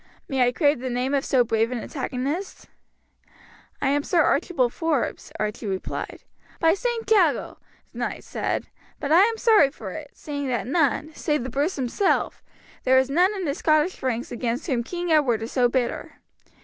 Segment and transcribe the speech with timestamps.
[0.27, 2.67] May I crave the name of so brave an antagonist?"
[3.83, 6.23] "I am Sir Archibald Forbes," Archie replied.
[6.59, 7.07] "By St.
[7.07, 7.59] Jago!"
[7.93, 8.65] the knight said,
[8.99, 12.41] "but I am sorry for it, seeing that, save Bruce himself,
[12.83, 16.15] there is none in the Scottish ranks against whom King Edward is so bitter.